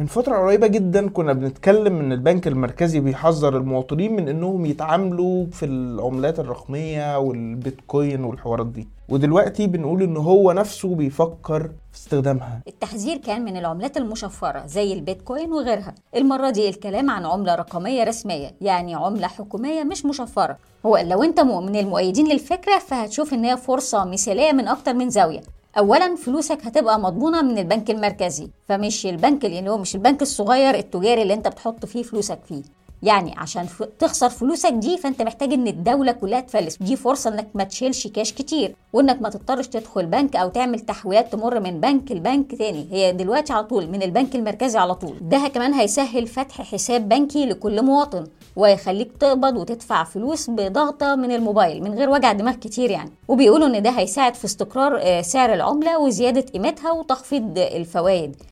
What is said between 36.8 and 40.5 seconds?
فرصة إنك ما تشيلش كاش كتير وإنك ما تضطرش تدخل بنك أو